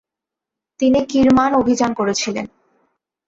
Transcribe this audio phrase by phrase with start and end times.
[0.79, 2.45] তিনি কিরমান অভিযান করেছিলেন।